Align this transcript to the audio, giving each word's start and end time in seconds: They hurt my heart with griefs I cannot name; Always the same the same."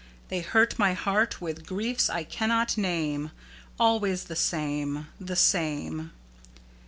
They 0.29 0.39
hurt 0.41 0.79
my 0.79 0.93
heart 0.93 1.39
with 1.41 1.67
griefs 1.67 2.09
I 2.09 2.23
cannot 2.23 2.75
name; 2.75 3.29
Always 3.79 4.23
the 4.23 4.35
same 4.35 5.09
the 5.19 5.35
same." 5.35 6.09